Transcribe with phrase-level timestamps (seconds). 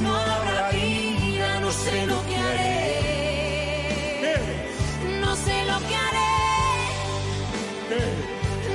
[0.00, 2.74] vida, no sé lo que haré.
[5.20, 6.34] No sé lo que haré.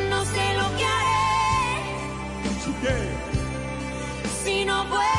[0.10, 1.20] No sé lo que haré.
[4.44, 5.19] Si no vuelves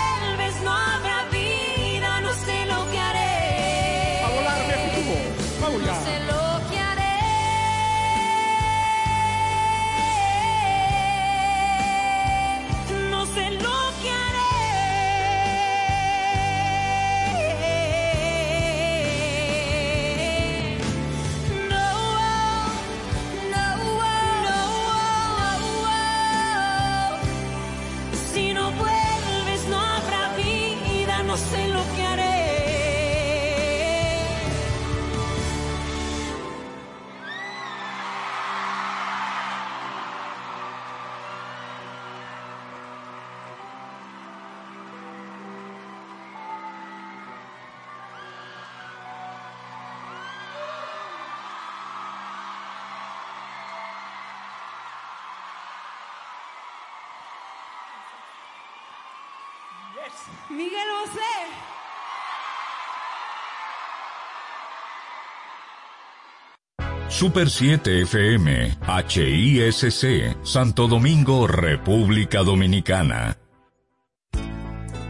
[67.20, 73.36] Super 7 FM, HISC, Santo Domingo, República Dominicana.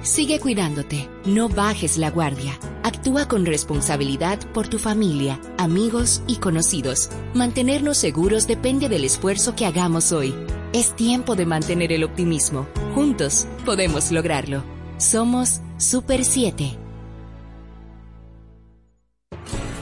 [0.02, 2.58] Sigue cuidándote, no bajes la guardia.
[2.82, 7.10] Actúa con responsabilidad por tu familia, amigos y conocidos.
[7.32, 10.34] Mantenernos seguros depende del esfuerzo que hagamos hoy.
[10.72, 12.66] Es tiempo de mantener el optimismo.
[12.92, 14.64] Juntos podemos lograrlo.
[14.98, 16.79] Somos Super 7.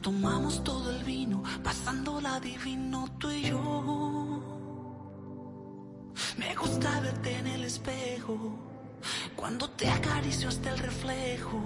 [0.00, 4.42] Tomamos todo el vino, pasándola divino tú y yo.
[6.38, 8.58] Me gusta verte en el espejo,
[9.36, 11.60] cuando te acaricio hasta el reflejo.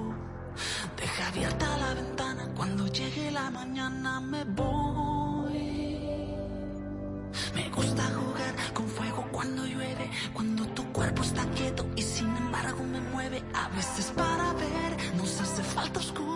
[0.96, 5.54] Deja abierta la ventana, cuando llegue la mañana me voy.
[7.54, 12.82] Me gusta jugar con fuego cuando llueve, cuando tu cuerpo está quieto y sin embargo
[12.82, 13.44] me mueve.
[13.54, 16.33] A veces para ver nos hace falta oscuridad.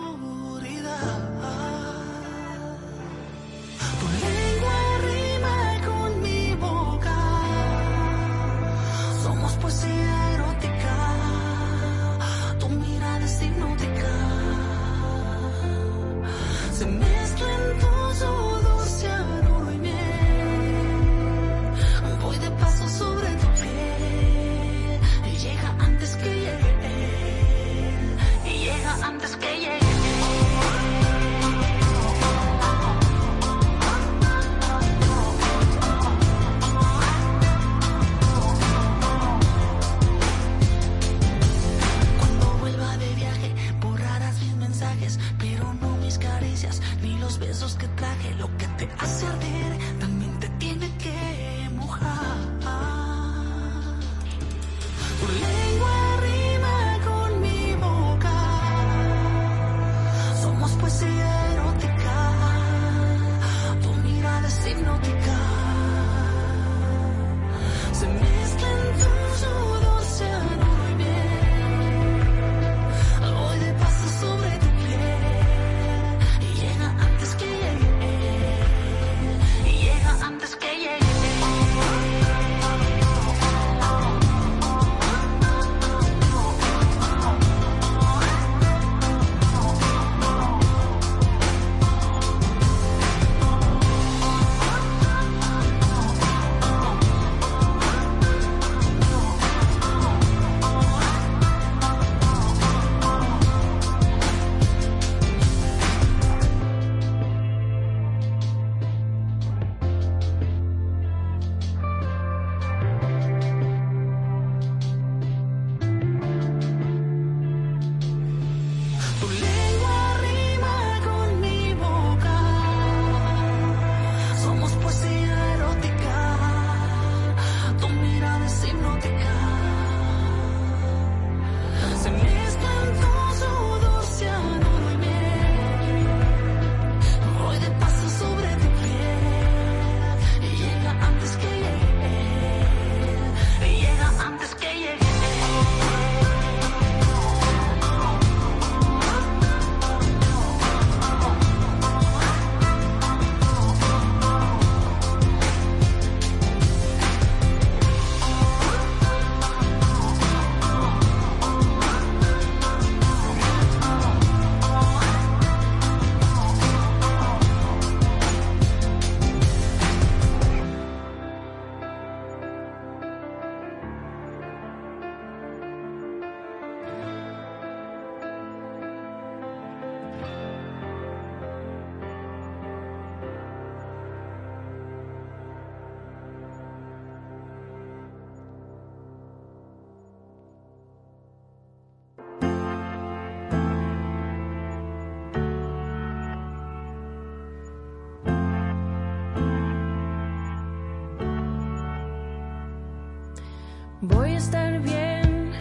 [204.01, 205.51] Voy a estar bien,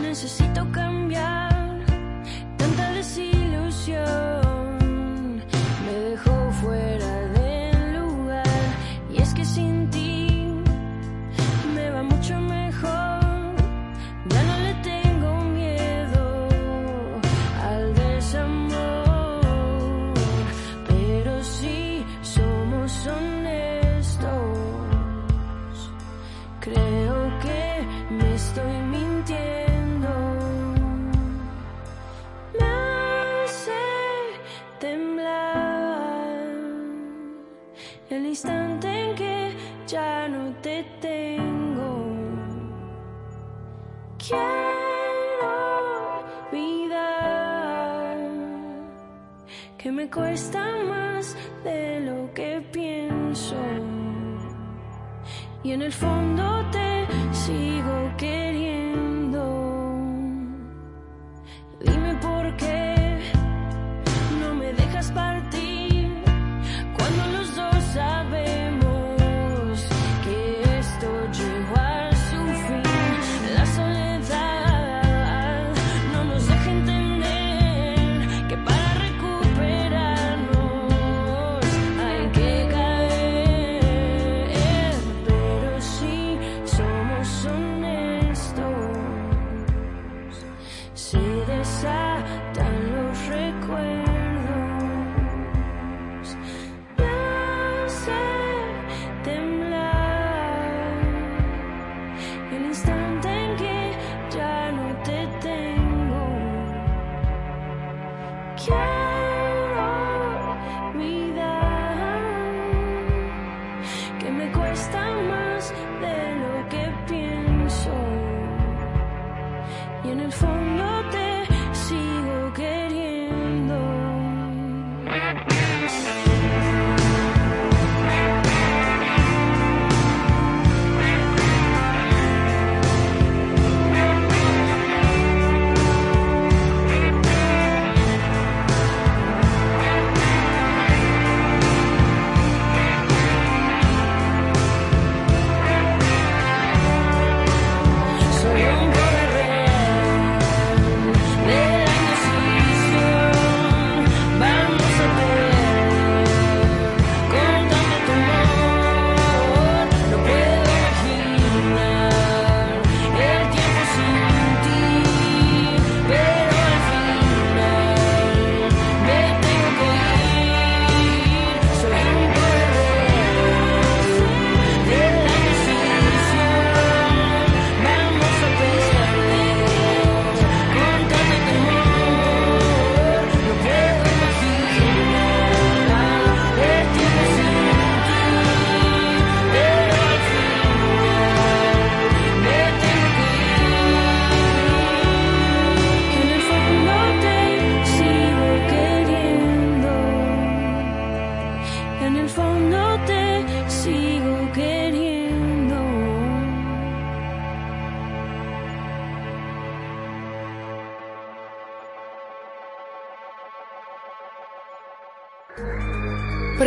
[0.00, 1.53] necesito cambiar.
[50.14, 53.56] cuesta más de lo que pienso.
[55.64, 56.63] Y en el fondo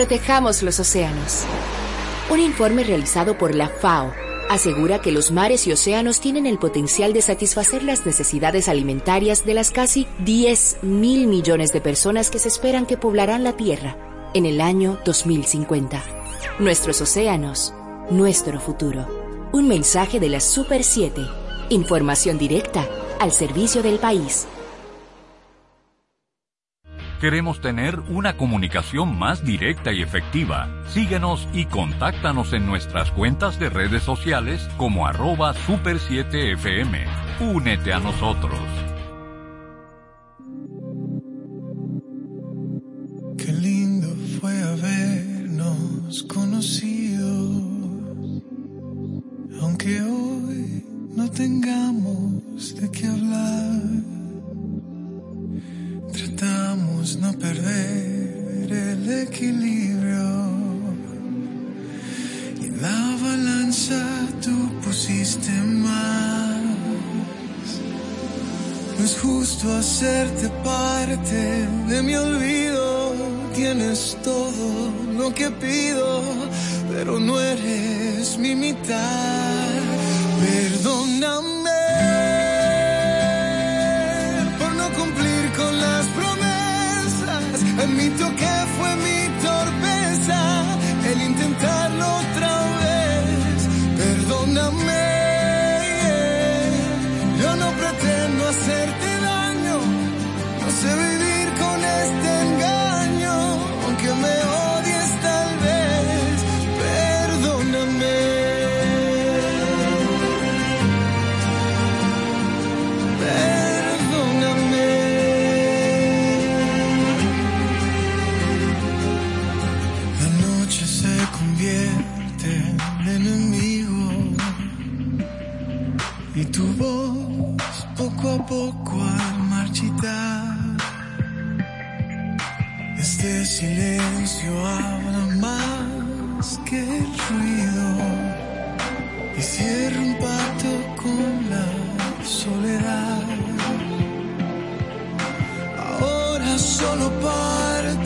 [0.07, 1.43] Protejamos los océanos.
[2.29, 4.13] Un informe realizado por la FAO
[4.49, 9.53] asegura que los mares y océanos tienen el potencial de satisfacer las necesidades alimentarias de
[9.53, 13.97] las casi 10 mil millones de personas que se esperan que poblarán la Tierra
[14.33, 16.01] en el año 2050.
[16.59, 17.73] Nuestros océanos,
[18.09, 19.49] nuestro futuro.
[19.51, 21.21] Un mensaje de la Super 7.
[21.67, 22.87] Información directa
[23.19, 24.47] al servicio del país.
[27.19, 30.69] Queremos tener una comunicación más directa y efectiva.
[30.87, 37.07] Síguenos y contáctanos en nuestras cuentas de redes sociales como arroba super7fm.
[37.39, 38.61] Únete a nosotros.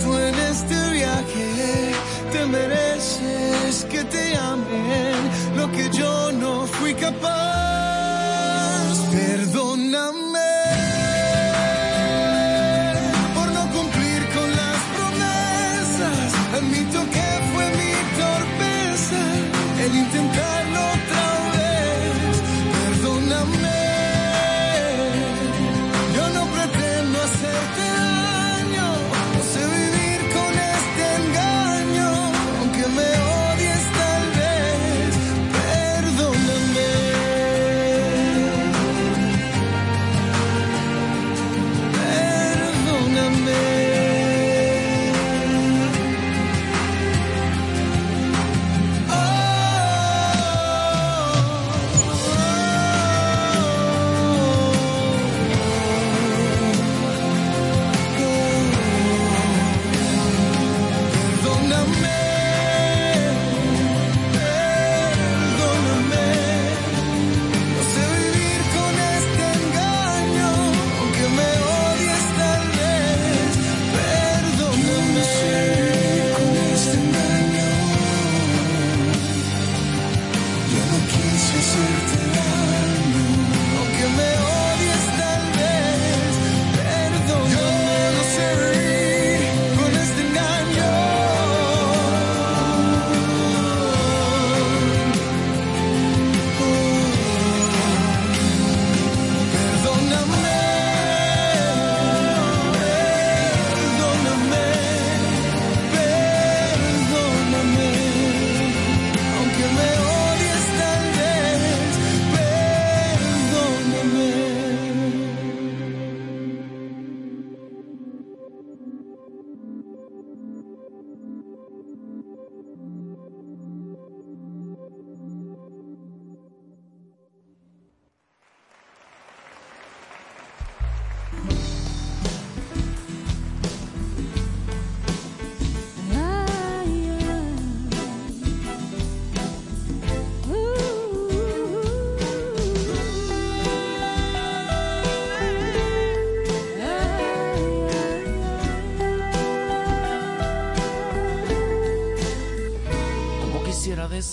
[0.01, 1.93] tú en este viaje.
[2.31, 5.15] Te mereces que te amen
[5.55, 7.90] lo que yo no fui capaz.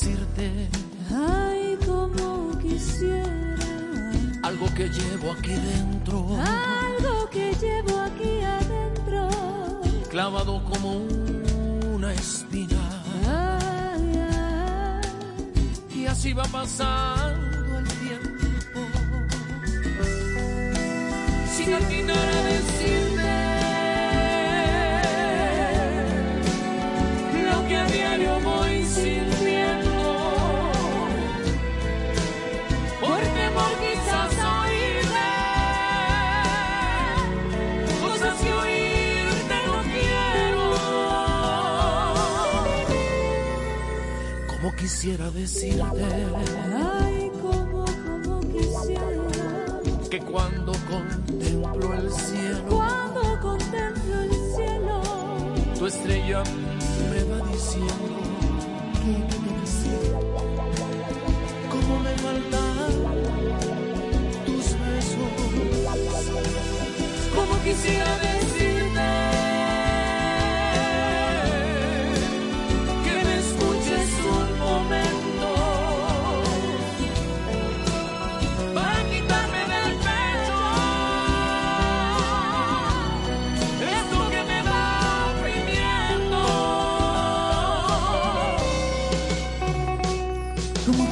[0.08, 0.68] decirte
[1.10, 3.56] Ay, como quisiera.
[4.42, 6.26] Algo que llevo aquí dentro.
[6.36, 9.28] Algo que llevo aquí adentro.
[10.10, 10.98] Clavado como
[11.94, 12.76] una espina.
[13.26, 16.00] Ay, ay.
[16.00, 18.80] Y así va pasando el tiempo.
[21.56, 22.97] Sin atinar a decir
[44.78, 45.82] quisiera decirte.
[47.02, 49.80] Ay, como, como quisiera.
[50.08, 52.68] Que cuando contemplo el cielo.
[52.68, 55.02] Cuando contemplo el cielo.
[55.78, 56.42] Tu estrella
[57.10, 57.94] me va diciendo.
[59.02, 60.18] Que te quisiera.
[61.70, 62.90] Como me faltan
[64.46, 65.32] tus besos.
[67.34, 68.37] Como quisiera decirte.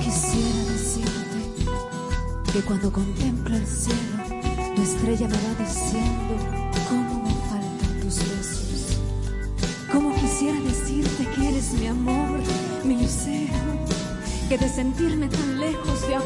[0.02, 1.40] Quisiera decirte
[2.52, 4.22] que cuando contemplo el cielo,
[4.74, 6.36] tu estrella me va diciendo
[6.88, 8.98] cómo me faltan tus besos.
[9.92, 12.40] Cómo quisiera decirte que eres mi amor,
[12.84, 13.54] mi lucero,
[14.48, 16.20] que de sentirme tan lejos de a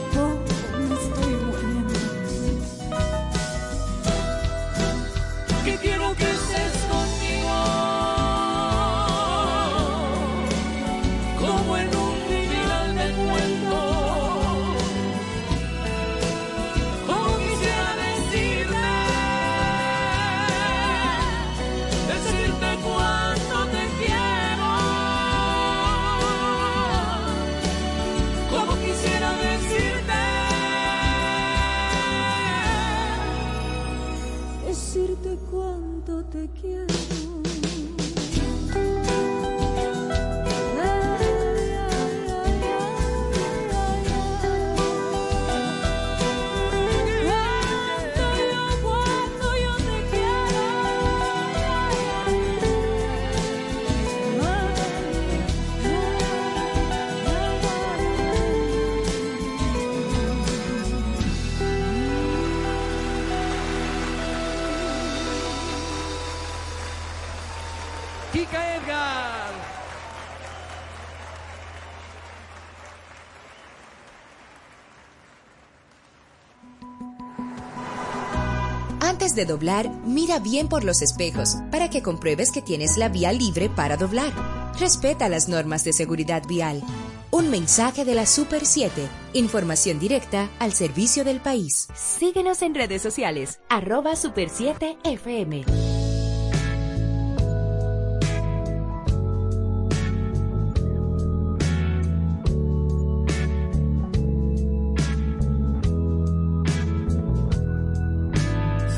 [79.40, 83.70] de doblar, mira bien por los espejos para que compruebes que tienes la vía libre
[83.70, 84.32] para doblar.
[84.78, 86.82] Respeta las normas de seguridad vial.
[87.30, 89.08] Un mensaje de la Super 7.
[89.32, 91.88] Información directa al servicio del país.
[91.94, 93.60] Síguenos en redes sociales.
[93.70, 95.89] Arroba Super 7 FM.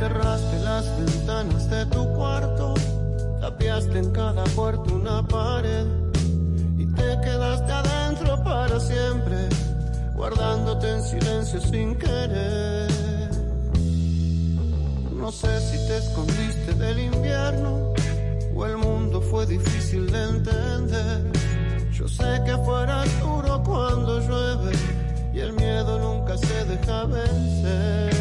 [0.02, 2.74] Cerraste las ventanas de tu cuarto,
[3.40, 5.86] tapiaste en cada puerta una pared
[6.76, 9.48] y te quedaste adentro para siempre,
[10.16, 12.90] guardándote en silencio sin querer.
[15.14, 17.94] No sé si te escondiste del invierno
[18.56, 21.32] o el mundo fue difícil de entender.
[21.92, 24.76] Yo sé que afuera es duro cuando llueve
[25.32, 28.12] y el miedo nunca se deja vencer.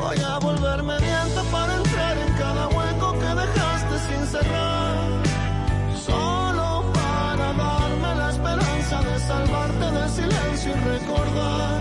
[0.00, 4.96] Voy a volverme viento para entrar en cada hueco que dejaste sin cerrar.
[6.06, 11.80] Solo para darme la esperanza de salvarte del silencio y recordar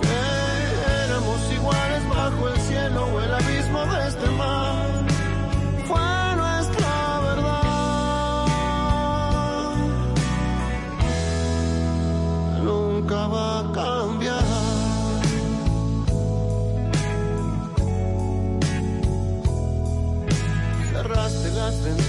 [0.00, 4.81] que éramos iguales bajo el cielo o el abismo de este mar.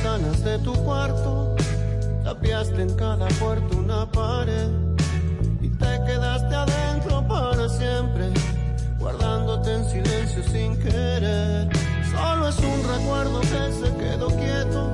[0.03, 1.55] Ventanas de tu cuarto,
[2.25, 4.69] tapiaste en cada puerta una pared
[5.61, 8.25] y te quedaste adentro para siempre,
[8.99, 11.69] guardándote en silencio sin querer.
[12.11, 14.91] Solo es un recuerdo que se quedó quieto,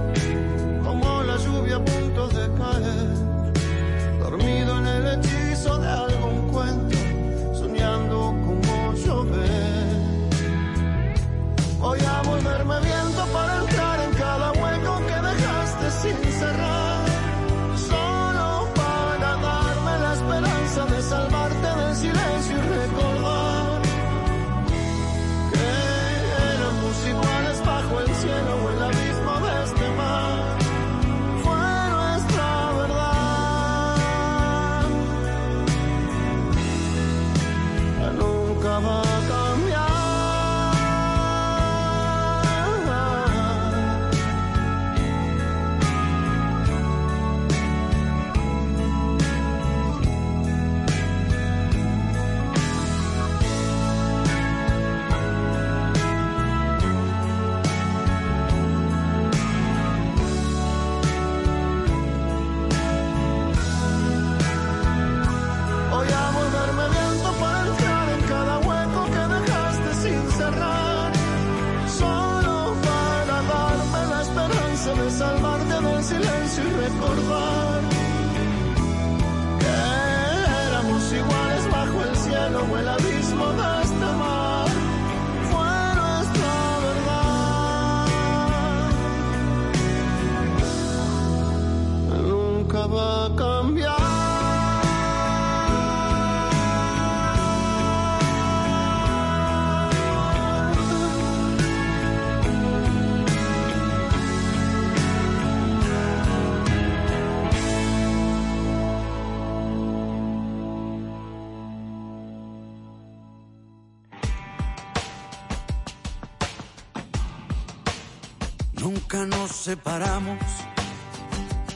[119.70, 120.40] separamos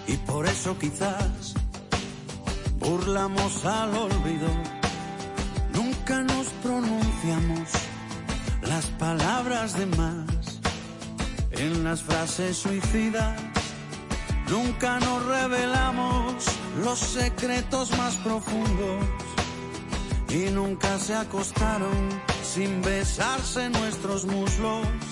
[0.07, 1.53] y por eso quizás
[2.79, 4.49] burlamos al olvido.
[5.75, 7.69] Nunca nos pronunciamos
[8.63, 10.59] las palabras de más
[11.51, 13.39] en las frases suicidas.
[14.49, 16.33] Nunca nos revelamos
[16.83, 19.05] los secretos más profundos
[20.29, 22.09] y nunca se acostaron
[22.41, 25.02] sin besarse nuestros muslos.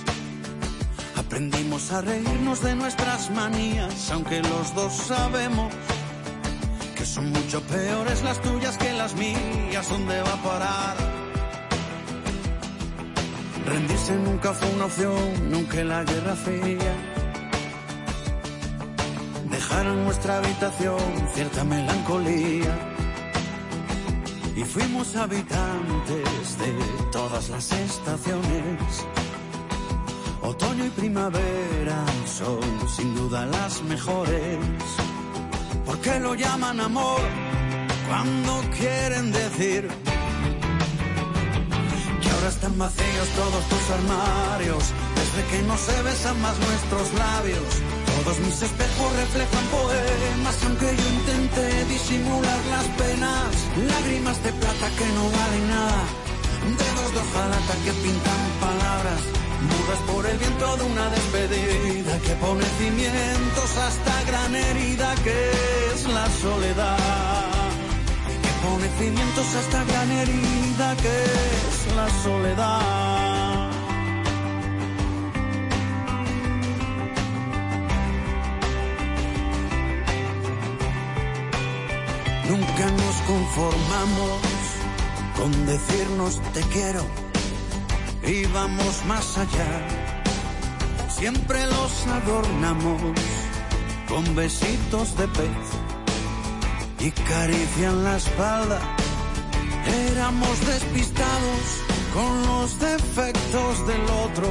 [1.32, 5.74] Aprendimos a reírnos de nuestras manías, aunque los dos sabemos
[6.94, 9.88] que son mucho peores las tuyas que las mías.
[9.89, 10.98] ¿Dónde va a parar?
[13.65, 16.94] Rendirse nunca fue una opción, nunca la guerra fría.
[19.50, 21.00] Dejar en nuestra habitación
[21.34, 22.78] cierta melancolía.
[24.54, 26.74] Y fuimos habitantes de
[27.13, 29.21] todas las estaciones.
[30.52, 32.60] Otoño y primavera son
[32.94, 34.60] sin duda las mejores.
[35.86, 37.22] ¿Por qué lo llaman amor
[38.10, 39.88] cuando quieren decir
[42.22, 44.84] que ahora están vacíos todos tus armarios?
[45.20, 47.70] Desde que no se besan más nuestros labios.
[48.18, 53.50] Todos mis espejos reflejan poemas, aunque yo intente disimular las penas.
[53.94, 56.04] Lágrimas de plata que no valen nada,
[56.82, 62.63] dedos de hojalata que pintan palabras mudas por el viento de una despedida que pone
[62.80, 65.52] cimientos a esta gran herida que
[65.93, 67.69] es la soledad.
[68.43, 73.71] Que pone cimientos a esta gran herida que es la soledad.
[82.50, 84.41] Nunca nos conformamos
[85.38, 87.31] con decirnos te quiero
[88.24, 89.88] y vamos más allá.
[91.10, 93.02] Siempre los adornamos
[94.08, 95.68] con besitos de pez
[97.00, 98.80] y carician la espalda.
[100.12, 101.62] Éramos despistados
[102.14, 104.48] con los defectos del otro.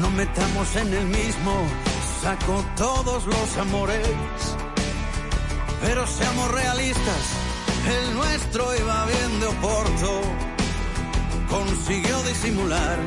[0.00, 1.52] No metamos en el mismo
[2.22, 4.08] saco todos los amores,
[5.80, 7.22] pero seamos realistas.
[7.86, 10.55] El nuestro iba bien de oporto
[11.48, 12.98] consiguió disimular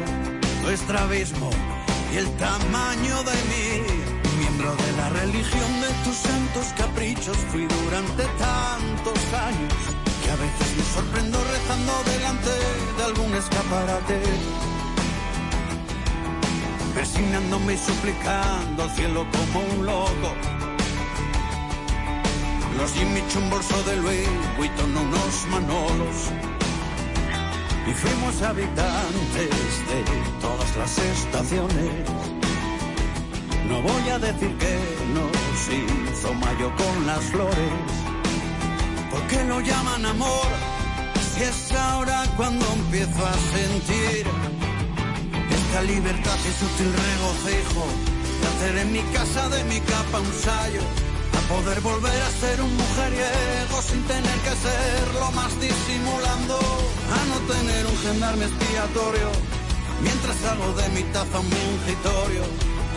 [0.63, 1.49] nuestro abismo
[2.13, 3.67] y el tamaño de mí.
[4.39, 9.73] Miembro de la religión de tus santos caprichos fui durante tantos años
[10.23, 12.49] que a veces me sorprendo rezando delante
[12.97, 14.21] de algún escaparate.
[16.93, 20.33] Persignándome y suplicando al cielo como un loco.
[22.77, 26.58] Los Jimmy un bolso de Louis Vuitton unos manolos
[27.89, 29.49] y fuimos habitantes
[29.89, 30.03] de
[30.41, 31.91] todas las estaciones.
[33.67, 34.75] No voy a decir que
[35.15, 37.73] nos hizo mayo con las flores,
[39.11, 40.49] porque lo llaman amor,
[41.33, 44.25] si es ahora cuando empiezo a sentir
[45.49, 47.85] esta libertad y sutil regocijo
[48.41, 51.08] de hacer en mi casa de mi capa un sayo
[51.49, 56.59] poder volver a ser un mujeriego sin tener que serlo más disimulando,
[57.17, 59.29] a no tener un gendarme expiatorio,
[60.01, 62.43] mientras hago de mi taza un mingitorio,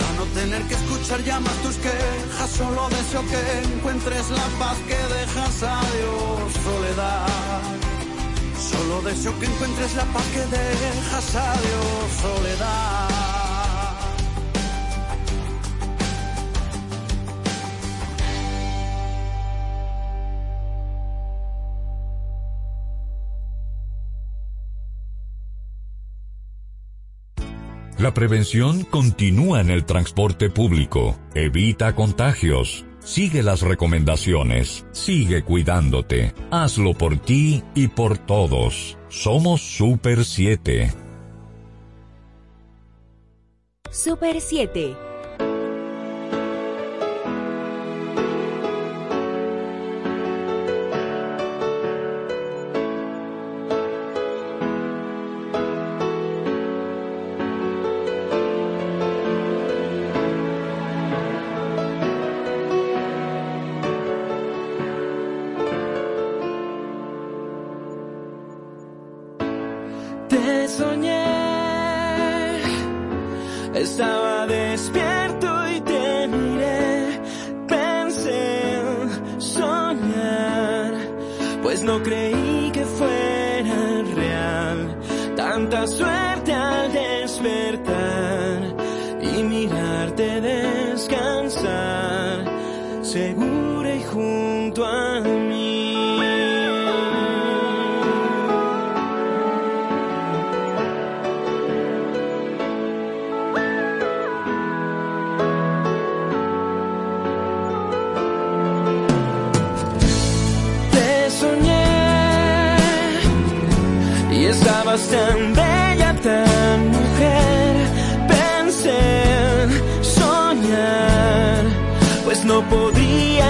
[0.07, 3.41] a no tener que escuchar ya tus quejas, solo deseo que
[3.75, 7.63] encuentres la paz que dejas a Dios, soledad.
[8.71, 13.12] Solo deseo que encuentres la paz que dejas a Dios, soledad.
[28.03, 31.17] La prevención continúa en el transporte público.
[31.37, 32.85] Evita contagios.
[32.99, 34.85] Sigue las recomendaciones.
[34.91, 36.35] Sigue cuidándote.
[36.51, 38.99] Hazlo por ti y por todos.
[39.09, 40.93] Somos Super 7.
[43.89, 45.12] Super 7.
[81.63, 82.62] Pues no creí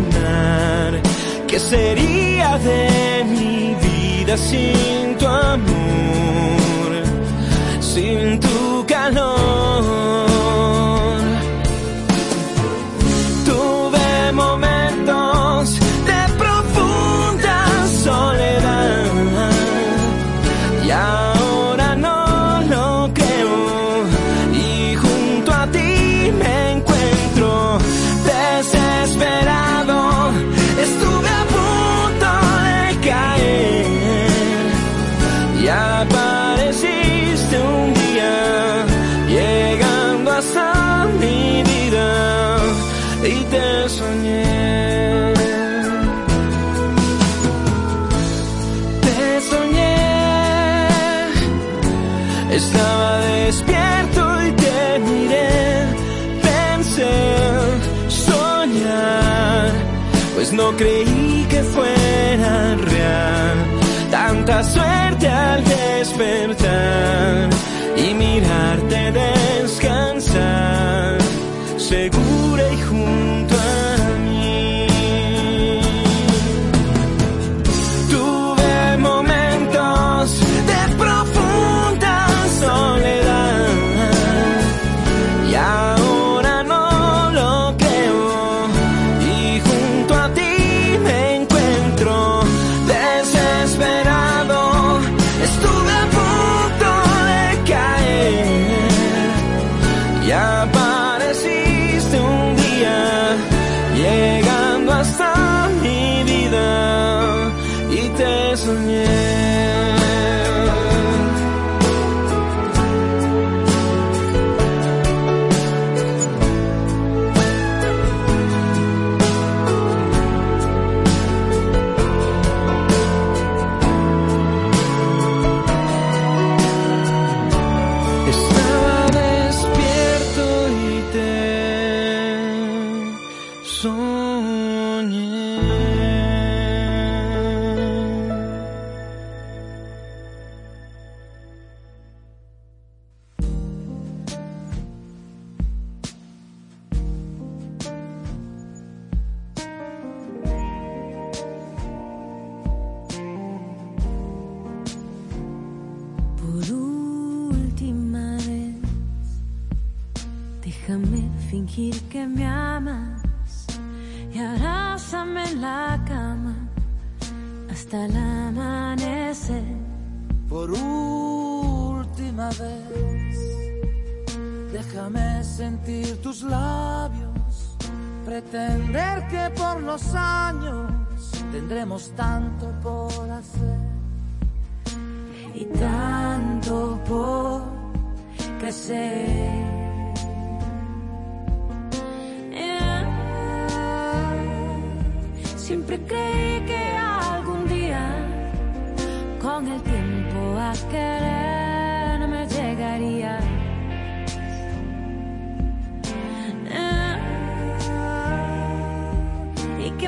[1.48, 6.90] qué sería de mi vida sin tu amor,
[7.80, 8.55] sin tu
[60.76, 63.56] creí que fuera real.
[64.10, 67.50] Tanta suerte al despertar
[67.96, 69.45] y mirarte de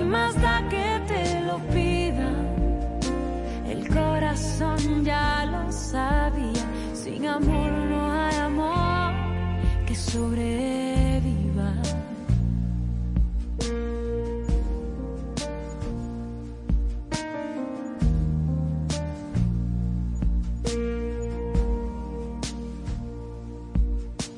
[0.09, 2.31] más da que te lo pida?
[3.69, 9.13] El corazón ya lo sabía, sin amor no hay amor
[9.87, 11.73] que sobreviva.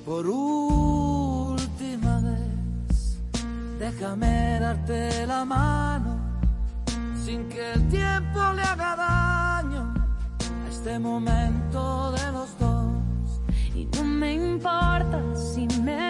[0.05, 3.21] Por última vez,
[3.79, 4.30] déjame
[5.27, 6.19] la mano
[7.25, 9.95] sin que el tiempo le haga daño
[10.43, 13.41] a este momento de los dos.
[13.75, 16.10] Y no me importa si me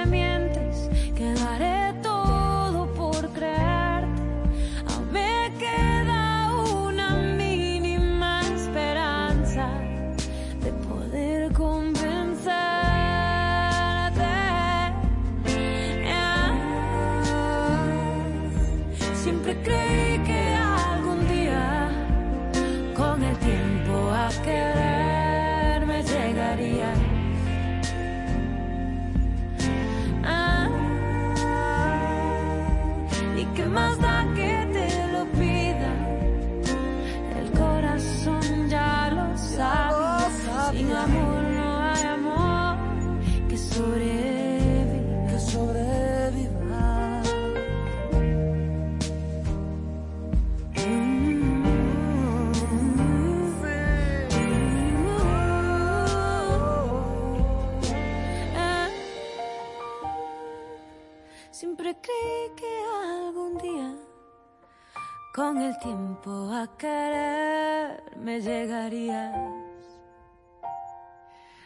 [65.41, 69.35] con el tiempo a querer me llegarías.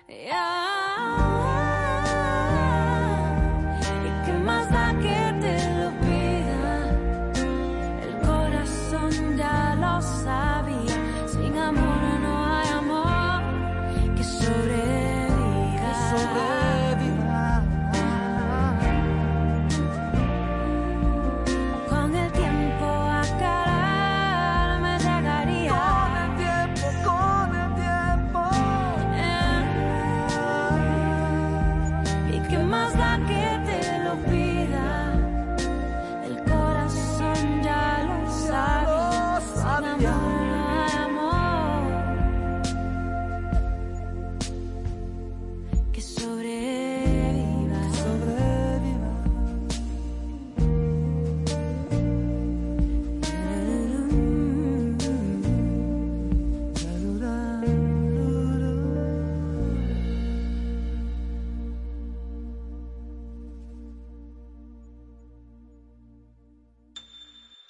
[0.06, 0.28] ¿Y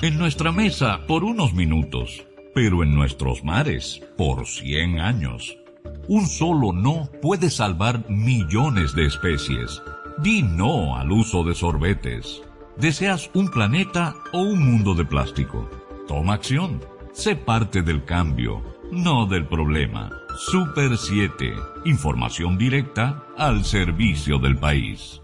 [0.04, 5.56] En nuestra mesa por unos minutos, pero en nuestros mares por 100 años.
[6.08, 9.82] Un solo no puede salvar millones de especies.
[10.18, 12.42] Di no al uso de sorbetes.
[12.76, 15.70] ¿Deseas un planeta o un mundo de plástico?
[16.06, 16.82] Toma acción.
[17.14, 20.10] Sé parte del cambio, no del problema.
[20.36, 21.54] Super 7.
[21.86, 25.22] Información directa al servicio del país.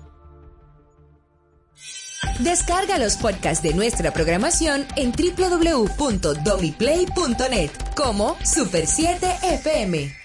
[2.42, 10.16] Descarga los podcasts de nuestra programación en www.domiplay.net como Super 7 FM.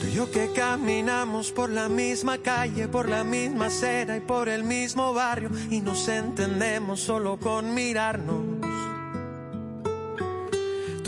[0.00, 4.48] Tú y yo que caminamos por la misma calle, por la misma acera y por
[4.48, 8.53] el mismo barrio y nos entendemos solo con mirarnos.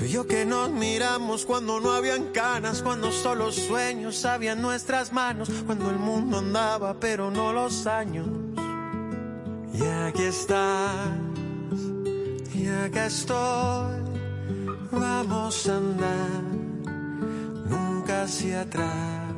[0.06, 5.50] Y yo que nos miramos cuando no habían canas, cuando solo sueños habían nuestras manos,
[5.66, 8.28] cuando el mundo andaba pero no los años.
[9.74, 11.08] Y aquí estás,
[12.54, 13.96] y acá estoy,
[14.92, 16.42] vamos a andar
[17.68, 19.34] nunca hacia atrás.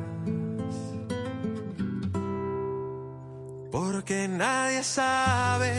[3.71, 5.73] Porque nadie sabe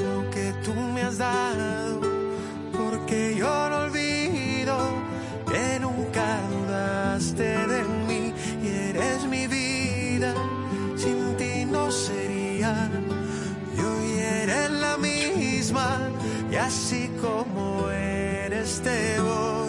[0.00, 2.00] lo que tú me has dado.
[2.72, 3.84] Porque yo no
[7.22, 10.34] de mí y eres mi vida.
[10.96, 12.90] Sin ti no sería.
[13.78, 16.10] Y eres la misma.
[16.50, 19.63] Y así como eres, te voy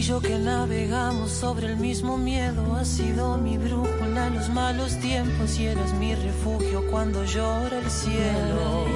[0.00, 4.96] y yo que navegamos sobre el mismo miedo, has sido mi brújula en los malos
[4.98, 8.86] tiempos y eres mi refugio cuando llora el cielo.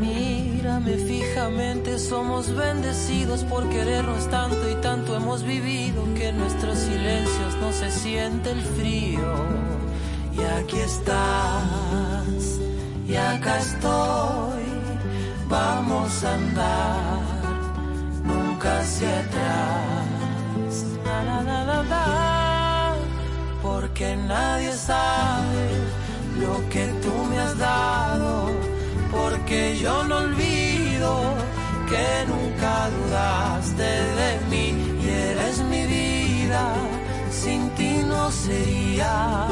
[0.00, 7.56] Mírame fijamente, somos bendecidos por querernos tanto y tanto hemos vivido que en nuestros silencios
[7.60, 9.34] no se siente el frío.
[10.32, 12.60] Y aquí estás,
[13.06, 14.64] y acá estoy,
[15.50, 17.29] vamos a andar
[18.78, 20.00] hacia atrás.
[23.62, 25.66] Porque nadie sabe
[26.38, 28.50] lo que tú me has dado.
[29.10, 31.10] Porque yo no olvido
[31.90, 33.90] que nunca dudaste
[34.20, 34.66] de mí
[35.02, 36.62] y eres mi vida.
[37.30, 39.46] Sin ti no sería.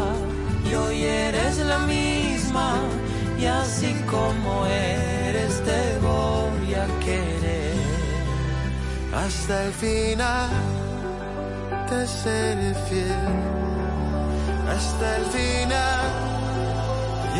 [0.70, 2.68] Y hoy eres la misma.
[3.40, 7.57] Y así como eres, te voy a querer.
[9.24, 10.50] Hasta el final
[11.88, 13.36] te seré fiel.
[14.74, 16.10] Hasta el final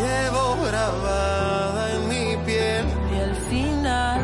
[0.01, 2.85] llevo grabada en mi piel.
[3.13, 4.21] Y al final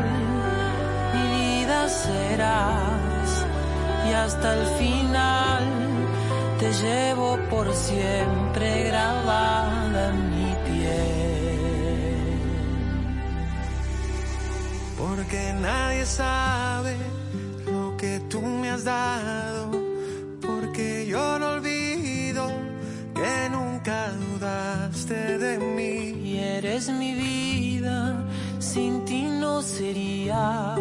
[1.14, 3.28] mi vida serás.
[4.08, 5.64] Y hasta el final
[6.60, 12.36] te llevo por siempre grabada en mi piel.
[14.98, 16.96] Porque nadie sabe
[18.76, 19.70] has dado.
[20.40, 22.48] Porque yo no olvido
[23.14, 26.28] que nunca dudaste de mí.
[26.30, 28.24] Y eres mi vida,
[28.58, 30.76] sin ti no sería.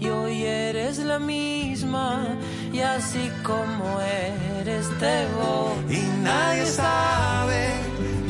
[0.00, 2.38] Y hoy eres la misma misma
[2.72, 5.96] y así como eres te voy.
[5.96, 7.62] Y nadie sabe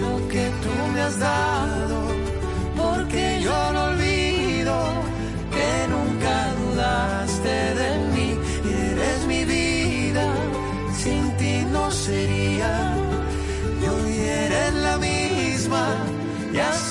[0.00, 1.96] lo que tú me has dado,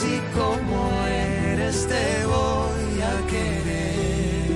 [0.04, 4.48] así como eres te voy a querer.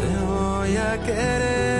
[0.00, 1.79] Te voy a querer.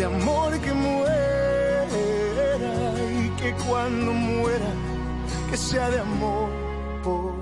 [0.00, 1.84] de amor que muera
[3.22, 4.72] y que cuando muera,
[5.50, 6.48] que sea de amor
[7.04, 7.34] por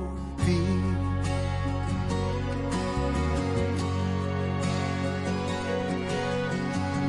[0.45, 0.59] ti.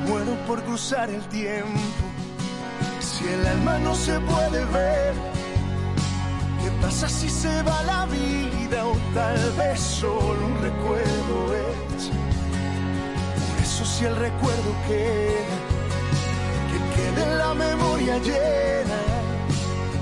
[0.07, 1.79] Muero por cruzar el tiempo,
[2.99, 5.13] si el alma no se puede ver.
[6.61, 11.88] ¿Qué pasa si se va la vida o tal vez solo un recuerdo es?
[13.99, 15.57] Si el recuerdo queda,
[16.71, 18.99] que quede la memoria llena,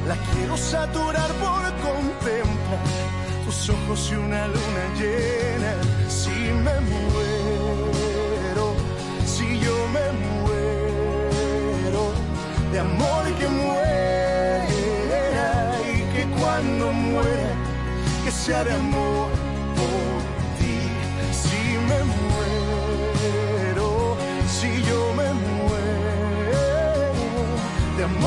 [0.07, 2.85] la quiero saturar por contemplar
[3.43, 5.73] tus ojos y una luna llena.
[6.07, 8.75] Si me muero,
[9.25, 12.13] si yo me muero,
[12.71, 14.67] de amor que muera
[15.91, 17.51] y que cuando muera,
[18.23, 19.26] que sea de amor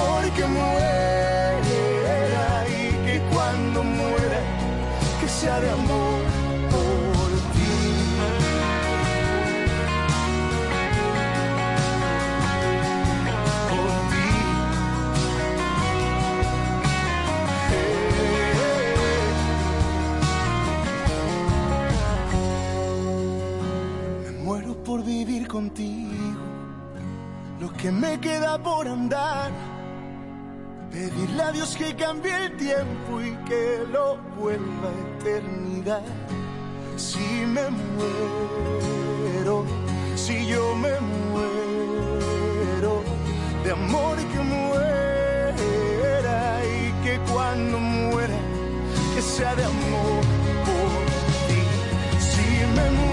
[0.01, 1.88] amor que muera
[2.68, 4.40] y que cuando muera,
[5.20, 6.22] que sea de amor
[6.70, 7.72] por ti.
[13.70, 14.28] Por ti.
[24.24, 26.36] Me muero por vivir contigo,
[27.61, 29.70] lo que me queda por andar.
[30.91, 36.03] Pedirle a Dios que cambie el tiempo y que lo vuelva eternidad.
[36.97, 39.64] Si me muero,
[40.16, 40.99] si yo me
[41.30, 43.05] muero,
[43.62, 45.55] de amor que muera
[46.64, 48.34] y que cuando muera,
[49.14, 50.24] que sea de amor
[50.66, 51.07] por
[51.47, 51.62] ti.
[52.18, 53.09] Si me muero,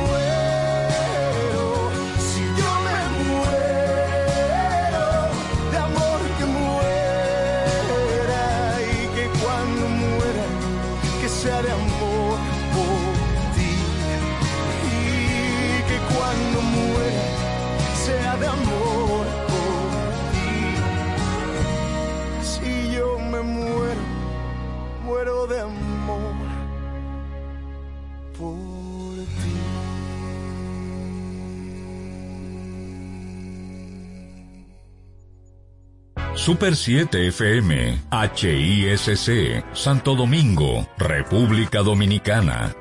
[36.47, 42.73] Super 7 FM, HISC, Santo Domingo, República Dominicana.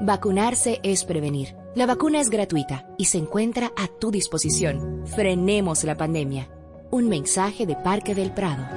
[0.00, 1.56] Vacunarse es prevenir.
[1.74, 5.02] La vacuna es gratuita y se encuentra a tu disposición.
[5.04, 6.48] Frenemos la pandemia.
[6.92, 8.68] Un mensaje de Parque del Prado.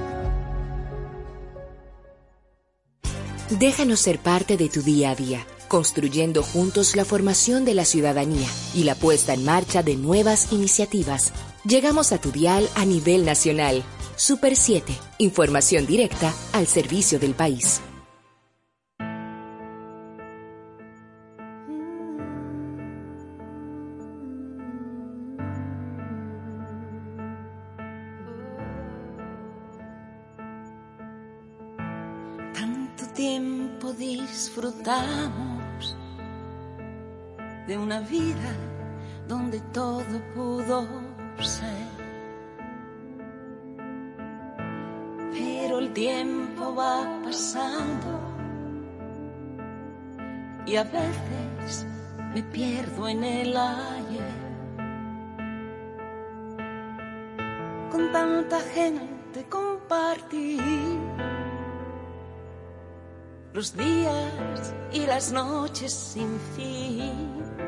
[3.51, 8.47] Déjanos ser parte de tu día a día, construyendo juntos la formación de la ciudadanía
[8.73, 11.31] y la puesta en marcha de nuevas iniciativas.
[11.67, 13.81] Llegamos a tu dial a nivel nacional.
[14.15, 17.81] Super 7, información directa al servicio del país.
[32.53, 35.95] Tanto tiempo disfrutamos
[37.67, 38.55] de una vida
[39.27, 41.04] donde todo pudo
[45.31, 48.19] Pero el tiempo va pasando
[50.65, 51.85] y a veces
[52.33, 54.45] me pierdo en el ayer.
[57.91, 60.59] Con tanta gente compartí
[63.53, 67.64] los días y las noches sin fin.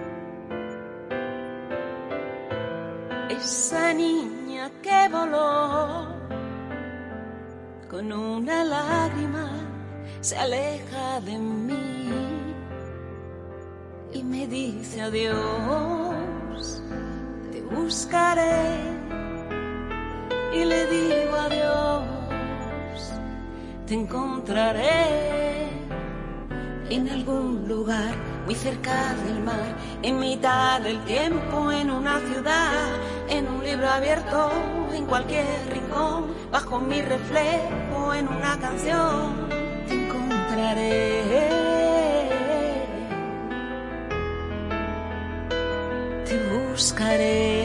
[3.29, 6.07] Esa niña que voló
[7.89, 9.49] con una lágrima
[10.21, 12.09] se aleja de mí
[14.13, 16.81] y me dice adiós,
[17.51, 18.77] te buscaré
[20.53, 23.11] y le digo adiós,
[23.85, 25.67] te encontraré
[26.89, 28.15] en algún lugar
[28.45, 32.87] muy cerca del mar, en mitad del tiempo, en una ciudad,
[33.29, 34.51] en un libro abierto,
[34.93, 39.49] en cualquier rincón, bajo mi reflejo, en una canción,
[39.87, 41.49] te encontraré.
[46.25, 47.56] Te buscaré.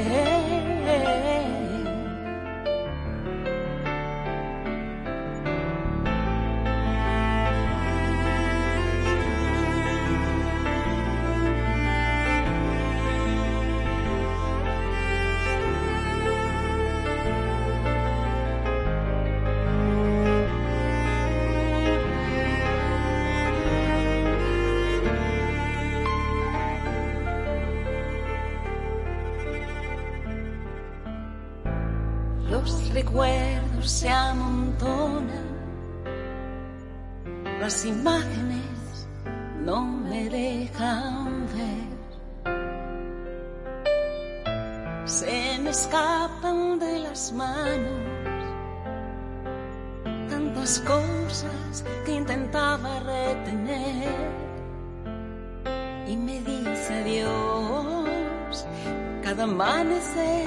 [59.43, 60.47] Cada amanecer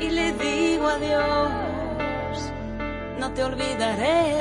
[0.00, 1.50] y le digo adiós,
[3.18, 4.36] no te olvidaré.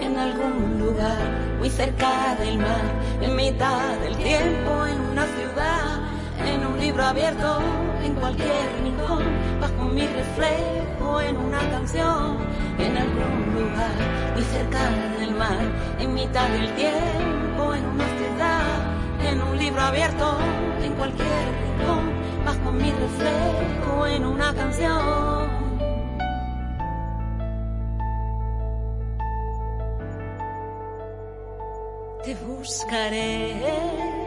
[0.00, 1.26] En algún lugar
[1.58, 2.86] muy cerca del mar,
[3.20, 6.00] en mitad del tiempo, en una ciudad,
[6.46, 7.58] en un libro abierto,
[8.02, 9.24] en cualquier rincón,
[9.60, 12.38] bajo mi reflejo, en una canción,
[12.78, 13.96] en algún lugar
[14.34, 14.82] muy cerca
[15.18, 15.58] del mar,
[15.98, 18.55] en mitad del tiempo, en una ciudad,
[19.26, 20.38] en un libro abierto,
[20.82, 21.28] en cualquier
[21.62, 22.10] rincón
[22.44, 25.48] bajo mi reflejo en una canción.
[32.24, 34.25] Te buscaré.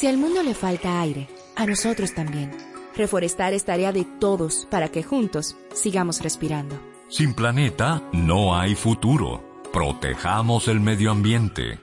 [0.00, 2.50] Si al mundo le falta aire, a nosotros también.
[2.96, 6.80] Reforestar es tarea de todos para que juntos sigamos respirando.
[7.10, 9.60] Sin planeta no hay futuro.
[9.70, 11.80] Protejamos el medio ambiente.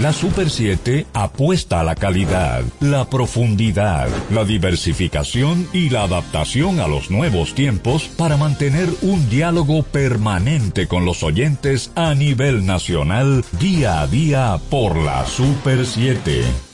[0.00, 6.86] La Super 7 apuesta a la calidad, la profundidad, la diversificación y la adaptación a
[6.86, 14.02] los nuevos tiempos para mantener un diálogo permanente con los oyentes a nivel nacional día
[14.02, 16.67] a día por la Super 7.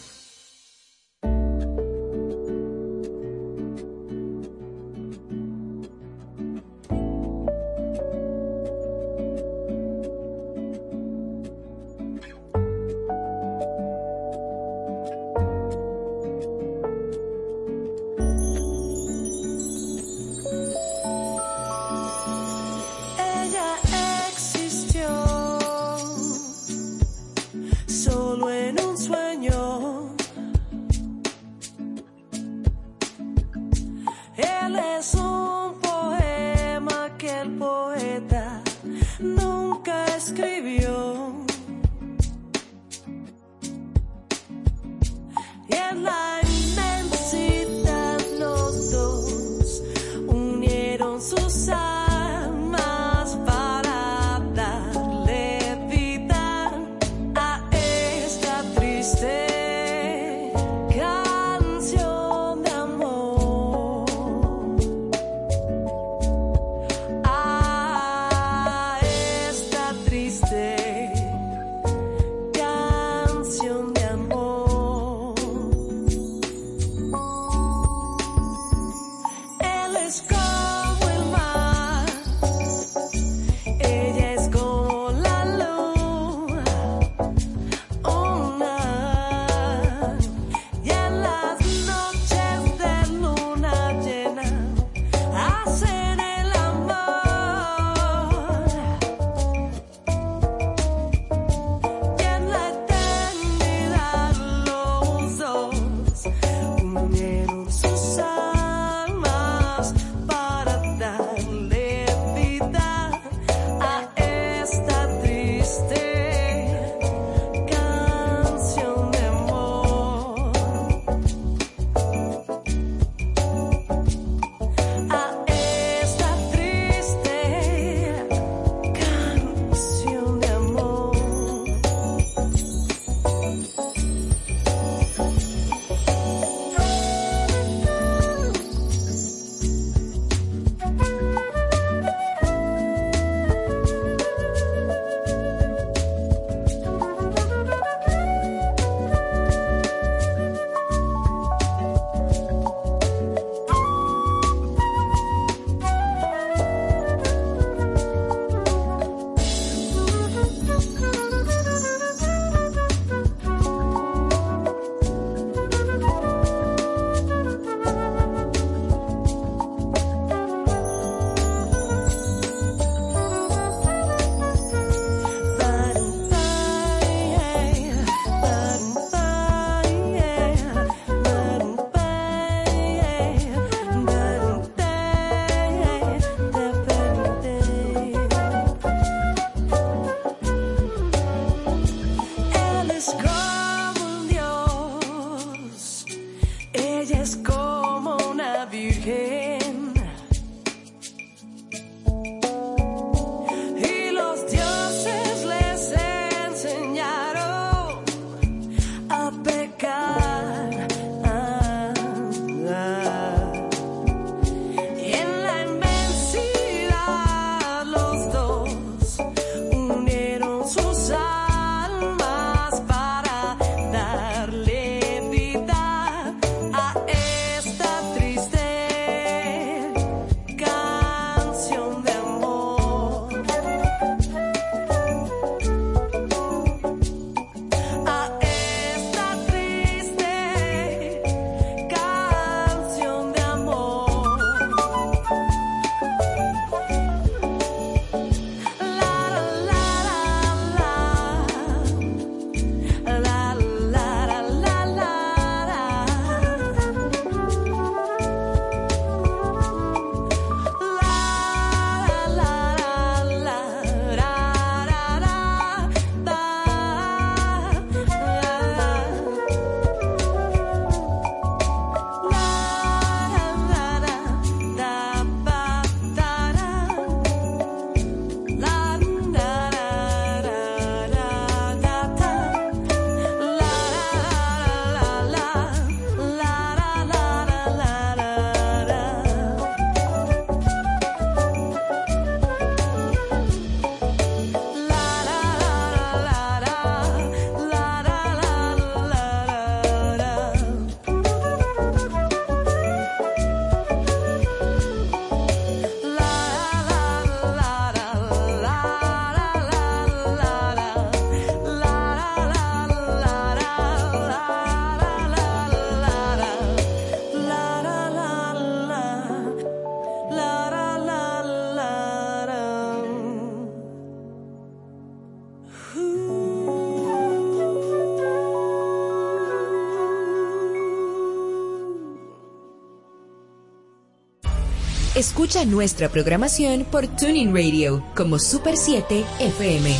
[335.15, 339.97] Escucha nuestra programación por Tuning Radio como Super 7 FM.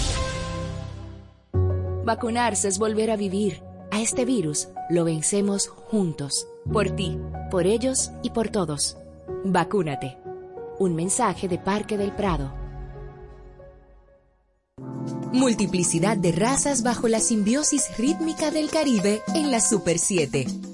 [2.05, 3.63] Vacunarse es volver a vivir.
[3.93, 6.49] A este virus lo vencemos juntos.
[6.73, 7.17] Por ti,
[7.53, 8.97] por ellos y por todos.
[9.45, 10.19] Vacúnate.
[10.81, 12.53] Un mensaje de Parque del Prado.
[15.33, 20.74] Multiplicidad de razas bajo la simbiosis rítmica del Caribe en la Super 7.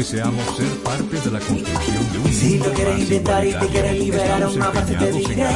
[0.00, 3.66] Deseamos ser parte de la construcción de un Si mundo lo quieres intentar y te
[3.66, 5.46] quieres liberar una parte te en diré.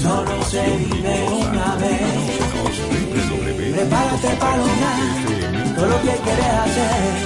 [0.00, 2.00] Solo se vive una vez.
[3.74, 7.16] Prepárate para lograr todo lo que quieres hacer.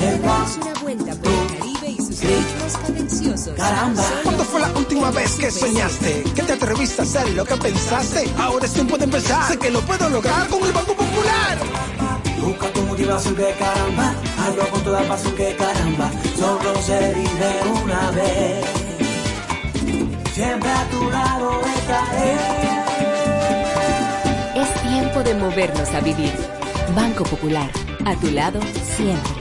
[0.00, 3.54] El Damos una vuelta por el Caribe y sus ritmos cadenciosos.
[3.58, 4.02] Caramba.
[4.22, 6.24] ¿Cuándo fue la última vez que soñaste?
[6.34, 8.24] ¿Que te atreviste a hacer lo que pensaste?
[8.38, 9.48] Ahora es tiempo de empezar.
[9.48, 11.58] Sé que lo puedo lograr con el Banco Popular.
[12.40, 17.50] Busca tu motivación que caramba, hazlo con toda pasión que caramba, solo se vive
[17.82, 18.64] una vez.
[20.32, 22.34] Siempre a tu lado estaré.
[24.62, 26.32] Es tiempo de movernos a vivir.
[26.94, 27.70] Banco Popular,
[28.04, 28.60] a tu lado
[28.96, 29.39] siempre.